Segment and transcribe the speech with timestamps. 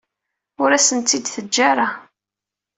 [0.61, 1.87] Ur asen-tent-id-teǧǧa ara.